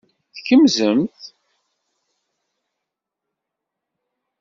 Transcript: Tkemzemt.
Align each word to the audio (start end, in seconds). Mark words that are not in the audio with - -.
Tkemzemt. 0.35 1.19